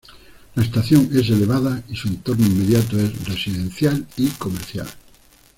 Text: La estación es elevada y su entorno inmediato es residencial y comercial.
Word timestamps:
La 0.55 0.63
estación 0.63 1.09
es 1.13 1.29
elevada 1.29 1.83
y 1.87 1.95
su 1.95 2.07
entorno 2.07 2.47
inmediato 2.47 2.99
es 2.99 3.23
residencial 3.23 4.03
y 4.17 4.29
comercial. 4.29 4.87